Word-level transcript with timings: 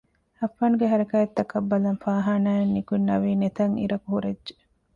އައްފާންގެ 0.39 0.85
ހަރަކާތްތަކަށް 0.91 1.69
ބަލަން 1.69 1.99
ފާހާނާއިން 2.03 2.73
ނިކުތް 2.75 3.07
ނަވީން 3.09 3.43
އެތަށް 3.43 3.75
އިރަކު 3.81 4.07
ހުރެއްޖެ 4.13 4.53